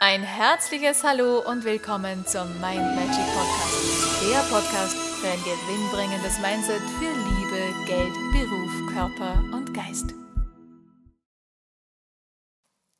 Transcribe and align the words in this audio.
Ein 0.00 0.22
herzliches 0.22 1.02
Hallo 1.02 1.40
und 1.40 1.64
willkommen 1.64 2.24
zum 2.24 2.46
Mind 2.60 2.94
Magic 2.94 3.26
Podcast. 3.34 4.22
Der 4.30 4.38
Podcast 4.48 4.96
für 4.96 5.26
ein 5.26 5.42
gewinnbringendes 5.42 6.38
Mindset 6.38 6.80
für 7.00 7.10
Liebe, 7.10 7.84
Geld, 7.84 8.14
Beruf, 8.30 8.94
Körper 8.94 9.42
und 9.52 9.74
Geist. 9.74 10.14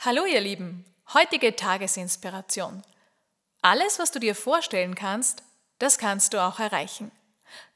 Hallo 0.00 0.24
ihr 0.24 0.40
Lieben, 0.40 0.84
heutige 1.14 1.54
Tagesinspiration. 1.54 2.82
Alles, 3.62 4.00
was 4.00 4.10
du 4.10 4.18
dir 4.18 4.34
vorstellen 4.34 4.96
kannst, 4.96 5.44
das 5.78 5.96
kannst 5.96 6.34
du 6.34 6.42
auch 6.42 6.58
erreichen. 6.58 7.12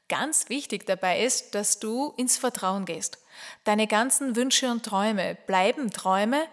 Ganz 0.09 0.49
wichtig 0.49 0.85
dabei 0.85 1.23
ist, 1.23 1.55
dass 1.55 1.79
du 1.79 2.13
ins 2.17 2.37
Vertrauen 2.37 2.83
gehst. 2.83 3.17
Deine 3.63 3.87
ganzen 3.87 4.35
Wünsche 4.35 4.69
und 4.69 4.83
Träume 4.83 5.37
bleiben 5.47 5.89
Träume 5.91 6.45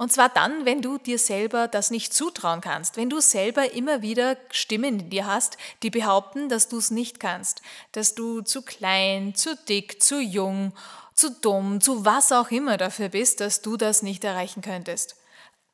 und 0.00 0.10
zwar 0.10 0.30
dann, 0.30 0.64
wenn 0.64 0.80
du 0.80 0.96
dir 0.96 1.18
selber 1.18 1.68
das 1.68 1.90
nicht 1.90 2.14
zutrauen 2.14 2.62
kannst, 2.62 2.96
wenn 2.96 3.10
du 3.10 3.20
selber 3.20 3.74
immer 3.74 4.00
wieder 4.00 4.38
Stimmen 4.50 4.98
in 4.98 5.10
dir 5.10 5.26
hast, 5.26 5.58
die 5.82 5.90
behaupten, 5.90 6.48
dass 6.48 6.68
du 6.68 6.78
es 6.78 6.90
nicht 6.90 7.20
kannst, 7.20 7.60
dass 7.92 8.14
du 8.14 8.40
zu 8.40 8.62
klein, 8.62 9.34
zu 9.34 9.56
dick, 9.68 10.02
zu 10.02 10.18
jung, 10.18 10.72
zu 11.14 11.30
dumm, 11.30 11.82
zu 11.82 12.06
was 12.06 12.32
auch 12.32 12.50
immer 12.50 12.78
dafür 12.78 13.10
bist, 13.10 13.40
dass 13.40 13.60
du 13.60 13.76
das 13.76 14.00
nicht 14.00 14.24
erreichen 14.24 14.62
könntest. 14.62 15.16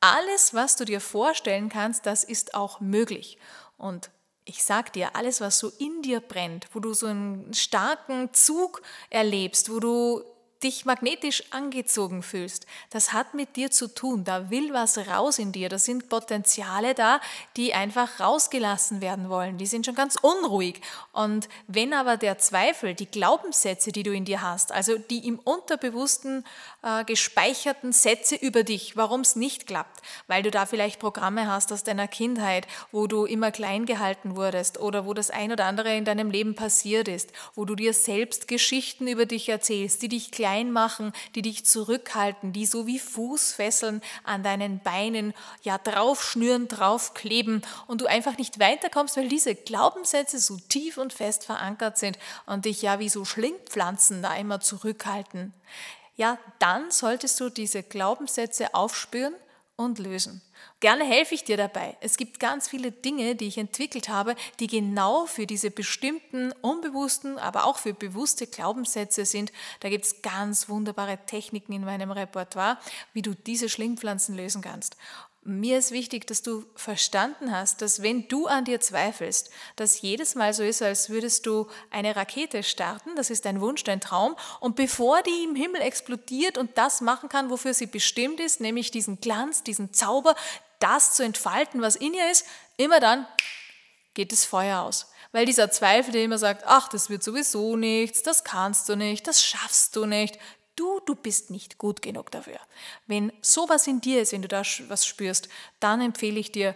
Alles, 0.01 0.53
was 0.53 0.75
du 0.75 0.83
dir 0.83 0.99
vorstellen 0.99 1.69
kannst, 1.69 2.05
das 2.05 2.25
ist 2.25 2.53
auch 2.53 2.81
möglich. 2.81 3.37
Und 3.77 4.09
ich 4.43 4.61
sag 4.65 4.91
dir, 4.91 5.15
alles, 5.15 5.39
was 5.39 5.57
so 5.57 5.71
in 5.79 6.01
dir 6.01 6.19
brennt, 6.19 6.67
wo 6.73 6.81
du 6.81 6.93
so 6.93 7.07
einen 7.07 7.53
starken 7.53 8.33
Zug 8.33 8.81
erlebst, 9.09 9.71
wo 9.71 9.79
du 9.79 10.21
dich 10.63 10.85
magnetisch 10.85 11.43
angezogen 11.51 12.23
fühlst, 12.23 12.65
das 12.89 13.13
hat 13.13 13.33
mit 13.33 13.55
dir 13.55 13.69
zu 13.69 13.87
tun. 13.87 14.23
Da 14.23 14.49
will 14.49 14.73
was 14.73 14.97
raus 14.97 15.39
in 15.39 15.51
dir. 15.51 15.69
Da 15.69 15.77
sind 15.77 16.09
Potenziale 16.09 16.95
da, 16.95 17.19
die 17.55 17.73
einfach 17.73 18.19
rausgelassen 18.19 19.01
werden 19.01 19.29
wollen. 19.29 19.57
Die 19.57 19.67
sind 19.67 19.85
schon 19.85 19.95
ganz 19.95 20.15
unruhig. 20.21 20.81
Und 21.13 21.47
wenn 21.67 21.93
aber 21.93 22.17
der 22.17 22.37
Zweifel, 22.39 22.95
die 22.95 23.05
Glaubenssätze, 23.05 23.91
die 23.91 24.03
du 24.03 24.13
in 24.13 24.25
dir 24.25 24.41
hast, 24.41 24.71
also 24.71 24.97
die 24.97 25.27
im 25.27 25.37
Unterbewussten 25.39 26.43
äh, 26.81 27.03
gespeicherten 27.03 27.91
Sätze 27.91 28.35
über 28.35 28.63
dich, 28.63 28.97
warum 28.97 29.21
es 29.21 29.35
nicht 29.35 29.67
klappt, 29.67 30.01
weil 30.27 30.43
du 30.43 30.51
da 30.51 30.65
vielleicht 30.65 30.99
Programme 30.99 31.47
hast 31.47 31.71
aus 31.71 31.83
deiner 31.83 32.07
Kindheit, 32.07 32.67
wo 32.91 33.07
du 33.07 33.25
immer 33.25 33.51
klein 33.51 33.85
gehalten 33.85 34.35
wurdest 34.35 34.79
oder 34.79 35.05
wo 35.05 35.13
das 35.13 35.29
ein 35.29 35.51
oder 35.51 35.65
andere 35.65 35.95
in 35.95 36.05
deinem 36.05 36.31
Leben 36.31 36.55
passiert 36.55 37.07
ist, 37.07 37.31
wo 37.53 37.65
du 37.65 37.75
dir 37.75 37.93
selbst 37.93 38.47
Geschichten 38.47 39.07
über 39.07 39.25
dich 39.25 39.49
erzählst, 39.49 40.01
die 40.01 40.07
dich 40.07 40.31
klein 40.31 40.46
klein 40.47 40.71
machen, 40.71 41.11
die 41.35 41.41
dich 41.41 41.65
zurückhalten, 41.65 42.53
die 42.53 42.65
so 42.65 42.87
wie 42.87 42.99
Fußfesseln 42.99 44.01
an 44.23 44.43
deinen 44.43 44.79
Beinen 44.79 45.33
ja 45.61 45.77
draufschnüren, 45.77 46.69
draufkleben 46.69 47.63
und 47.87 47.99
du 47.99 48.05
einfach 48.05 48.37
nicht 48.37 48.57
weiterkommst, 48.57 49.17
weil 49.17 49.27
diese 49.27 49.55
Glaubenssätze 49.55 50.39
so 50.39 50.57
tief 50.69 50.97
und 50.97 51.11
fest 51.11 51.43
verankert 51.43 51.97
sind 51.97 52.17
und 52.45 52.63
dich 52.63 52.81
ja 52.81 52.99
wie 52.99 53.09
so 53.09 53.25
Schlingpflanzen 53.25 54.21
da 54.21 54.35
immer 54.35 54.61
zurückhalten. 54.61 55.53
Ja, 56.15 56.37
dann 56.59 56.91
solltest 56.91 57.39
du 57.41 57.49
diese 57.49 57.83
Glaubenssätze 57.83 58.73
aufspüren 58.73 59.35
und 59.77 59.99
lösen. 59.99 60.41
Gerne 60.79 61.05
helfe 61.05 61.35
ich 61.35 61.43
dir 61.43 61.55
dabei. 61.55 61.95
Es 62.01 62.17
gibt 62.17 62.39
ganz 62.39 62.67
viele 62.67 62.91
Dinge, 62.91 63.35
die 63.35 63.45
ich 63.45 63.57
entwickelt 63.57 64.09
habe, 64.09 64.35
die 64.59 64.67
genau 64.67 65.25
für 65.27 65.45
diese 65.47 65.71
bestimmten 65.71 66.51
unbewussten, 66.61 67.37
aber 67.37 67.65
auch 67.65 67.77
für 67.77 67.93
bewusste 67.93 68.47
Glaubenssätze 68.47 69.25
sind. 69.25 69.51
Da 69.79 69.89
gibt 69.89 70.05
es 70.05 70.21
ganz 70.21 70.67
wunderbare 70.67 71.19
Techniken 71.27 71.73
in 71.73 71.85
meinem 71.85 72.11
Repertoire, 72.11 72.79
wie 73.13 73.21
du 73.21 73.33
diese 73.35 73.69
Schlingpflanzen 73.69 74.35
lösen 74.35 74.61
kannst. 74.61 74.97
Mir 75.49 75.77
ist 75.77 75.91
wichtig, 75.91 76.27
dass 76.27 76.41
du 76.41 76.65
verstanden 76.75 77.53
hast, 77.53 77.81
dass 77.81 78.03
wenn 78.03 78.27
du 78.27 78.47
an 78.47 78.65
dir 78.65 78.81
zweifelst, 78.81 79.49
dass 79.77 80.01
jedes 80.01 80.35
Mal 80.35 80.53
so 80.53 80.61
ist, 80.61 80.81
als 80.81 81.09
würdest 81.09 81.45
du 81.45 81.67
eine 81.89 82.17
Rakete 82.17 82.63
starten, 82.63 83.15
das 83.15 83.29
ist 83.29 83.45
dein 83.45 83.61
Wunsch, 83.61 83.85
dein 83.85 84.01
Traum, 84.01 84.35
und 84.59 84.75
bevor 84.75 85.21
die 85.21 85.45
im 85.45 85.55
Himmel 85.55 85.79
explodiert 85.79 86.57
und 86.57 86.77
das 86.77 86.99
machen 86.99 87.29
kann, 87.29 87.49
wofür 87.49 87.73
sie 87.73 87.85
bestimmt 87.85 88.41
ist, 88.41 88.59
nämlich 88.59 88.91
diesen 88.91 89.21
Glanz, 89.21 89.63
diesen 89.63 89.93
Zauber, 89.93 90.35
das 90.79 91.13
zu 91.13 91.23
entfalten, 91.23 91.81
was 91.81 91.95
in 91.95 92.13
ihr 92.13 92.29
ist, 92.29 92.45
immer 92.75 92.99
dann 92.99 93.25
geht 94.15 94.33
das 94.33 94.43
Feuer 94.43 94.81
aus. 94.81 95.09
Weil 95.31 95.45
dieser 95.45 95.71
Zweifel, 95.71 96.11
der 96.11 96.25
immer 96.25 96.39
sagt, 96.39 96.63
ach, 96.65 96.89
das 96.89 97.09
wird 97.09 97.23
sowieso 97.23 97.77
nichts, 97.77 98.21
das 98.21 98.43
kannst 98.43 98.89
du 98.89 98.97
nicht, 98.97 99.25
das 99.25 99.41
schaffst 99.41 99.95
du 99.95 100.07
nicht, 100.07 100.37
du 101.07 101.15
bist 101.15 101.49
nicht 101.49 101.77
gut 101.77 102.01
genug 102.01 102.31
dafür. 102.31 102.59
Wenn 103.07 103.31
sowas 103.41 103.87
in 103.87 104.01
dir 104.01 104.21
ist, 104.21 104.33
wenn 104.33 104.41
du 104.41 104.47
da 104.47 104.61
was 104.87 105.05
spürst, 105.05 105.49
dann 105.79 106.01
empfehle 106.01 106.39
ich 106.39 106.51
dir, 106.51 106.75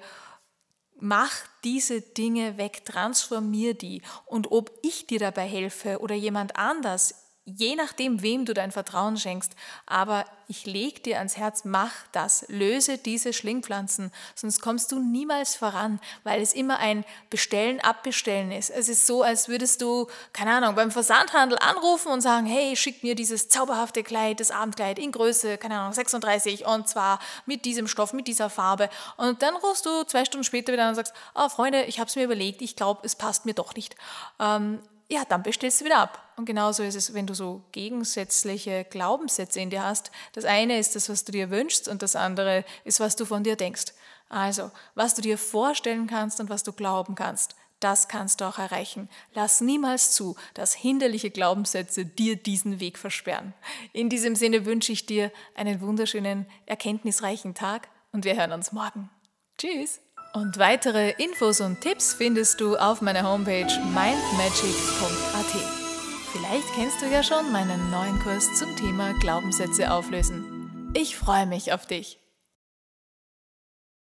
mach 0.99 1.31
diese 1.63 2.01
Dinge 2.01 2.57
weg, 2.57 2.85
transformier 2.85 3.73
die. 3.73 4.01
Und 4.25 4.51
ob 4.51 4.71
ich 4.83 5.07
dir 5.07 5.19
dabei 5.19 5.47
helfe 5.47 5.99
oder 5.99 6.15
jemand 6.15 6.55
anders, 6.55 7.20
je 7.45 7.75
nachdem, 7.75 8.21
wem 8.21 8.45
du 8.45 8.53
dein 8.53 8.71
Vertrauen 8.71 9.17
schenkst. 9.17 9.55
Aber 9.85 10.25
ich 10.47 10.65
lege 10.65 10.99
dir 10.99 11.17
ans 11.17 11.37
Herz, 11.37 11.63
mach 11.65 11.91
das, 12.11 12.45
löse 12.49 12.97
diese 12.97 13.33
Schlingpflanzen, 13.33 14.11
sonst 14.35 14.61
kommst 14.61 14.91
du 14.91 14.99
niemals 14.99 15.55
voran, 15.55 15.99
weil 16.23 16.41
es 16.41 16.53
immer 16.53 16.77
ein 16.79 17.05
Bestellen, 17.29 17.79
Abbestellen 17.79 18.51
ist. 18.51 18.69
Es 18.69 18.89
ist 18.89 19.07
so, 19.07 19.23
als 19.23 19.47
würdest 19.47 19.81
du, 19.81 20.07
keine 20.33 20.53
Ahnung, 20.53 20.75
beim 20.75 20.91
Versandhandel 20.91 21.57
anrufen 21.59 22.11
und 22.11 22.21
sagen, 22.21 22.45
hey, 22.45 22.75
schick 22.75 23.01
mir 23.01 23.15
dieses 23.15 23.49
zauberhafte 23.49 24.03
Kleid, 24.03 24.39
das 24.39 24.51
Abendkleid 24.51 24.99
in 24.99 25.11
Größe, 25.11 25.57
keine 25.57 25.79
Ahnung, 25.79 25.93
36 25.93 26.65
und 26.65 26.87
zwar 26.87 27.19
mit 27.45 27.65
diesem 27.65 27.87
Stoff, 27.87 28.13
mit 28.13 28.27
dieser 28.27 28.49
Farbe. 28.49 28.89
Und 29.17 29.41
dann 29.41 29.55
rufst 29.55 29.85
du 29.85 30.03
zwei 30.03 30.25
Stunden 30.25 30.43
später 30.43 30.73
wieder 30.73 30.83
an 30.83 30.89
und 30.89 30.95
sagst, 30.95 31.13
oh 31.33 31.49
Freunde, 31.49 31.83
ich 31.85 31.99
habe 31.99 32.09
es 32.09 32.15
mir 32.15 32.25
überlegt, 32.25 32.61
ich 32.61 32.75
glaube, 32.75 33.01
es 33.03 33.15
passt 33.15 33.45
mir 33.45 33.53
doch 33.53 33.73
nicht. 33.73 33.95
Ähm, 34.39 34.79
ja, 35.11 35.23
dann 35.27 35.43
bestellst 35.43 35.81
du 35.81 35.85
wieder 35.85 35.99
ab. 35.99 36.30
Und 36.41 36.47
genauso 36.47 36.81
ist 36.81 36.95
es, 36.95 37.13
wenn 37.13 37.27
du 37.27 37.35
so 37.35 37.61
gegensätzliche 37.71 38.83
Glaubenssätze 38.89 39.59
in 39.59 39.69
dir 39.69 39.83
hast. 39.83 40.09
Das 40.33 40.43
eine 40.43 40.79
ist 40.79 40.95
das, 40.95 41.07
was 41.07 41.23
du 41.23 41.31
dir 41.31 41.51
wünschst 41.51 41.87
und 41.87 42.01
das 42.01 42.15
andere 42.15 42.65
ist, 42.83 42.99
was 42.99 43.15
du 43.15 43.25
von 43.25 43.43
dir 43.43 43.55
denkst. 43.55 43.93
Also, 44.27 44.71
was 44.95 45.13
du 45.13 45.21
dir 45.21 45.37
vorstellen 45.37 46.07
kannst 46.07 46.39
und 46.39 46.49
was 46.49 46.63
du 46.63 46.73
glauben 46.73 47.13
kannst, 47.13 47.53
das 47.79 48.07
kannst 48.07 48.41
du 48.41 48.45
auch 48.45 48.57
erreichen. 48.57 49.07
Lass 49.35 49.61
niemals 49.61 50.13
zu, 50.13 50.35
dass 50.55 50.73
hinderliche 50.73 51.29
Glaubenssätze 51.29 52.07
dir 52.07 52.37
diesen 52.37 52.79
Weg 52.79 52.97
versperren. 52.97 53.53
In 53.93 54.09
diesem 54.09 54.35
Sinne 54.35 54.65
wünsche 54.65 54.93
ich 54.93 55.05
dir 55.05 55.31
einen 55.53 55.79
wunderschönen, 55.79 56.47
erkenntnisreichen 56.65 57.53
Tag 57.53 57.87
und 58.13 58.25
wir 58.25 58.35
hören 58.35 58.53
uns 58.53 58.71
morgen. 58.71 59.11
Tschüss! 59.59 59.99
Und 60.33 60.57
weitere 60.57 61.11
Infos 61.23 61.61
und 61.61 61.81
Tipps 61.81 62.15
findest 62.15 62.59
du 62.61 62.77
auf 62.77 63.01
meiner 63.01 63.29
Homepage 63.29 63.67
mindmagic.at. 63.93 65.80
Vielleicht 66.31 66.73
kennst 66.75 67.01
du 67.01 67.07
ja 67.07 67.23
schon 67.23 67.51
meinen 67.51 67.91
neuen 67.91 68.17
Kurs 68.19 68.53
zum 68.57 68.73
Thema 68.77 69.13
Glaubenssätze 69.19 69.91
auflösen. 69.91 70.91
Ich 70.93 71.17
freue 71.17 71.45
mich 71.45 71.73
auf 71.73 71.85
dich. 71.85 72.20